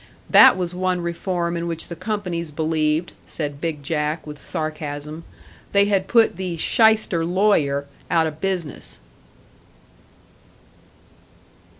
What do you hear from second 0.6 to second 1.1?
one